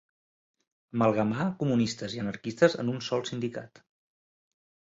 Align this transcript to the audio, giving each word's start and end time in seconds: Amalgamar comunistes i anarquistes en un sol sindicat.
Amalgamar 0.97 1.45
comunistes 1.59 2.17
i 2.17 2.23
anarquistes 2.25 2.79
en 2.85 2.91
un 2.97 3.07
sol 3.11 3.25
sindicat. 3.33 3.85